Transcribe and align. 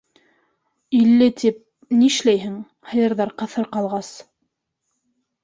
Илле 0.99 1.27
тип... 1.41 1.59
нишләйһең... 1.99 2.57
һыйырҙар 2.93 3.35
ҡыҫыр 3.43 3.71
ҡалғас. 3.77 4.11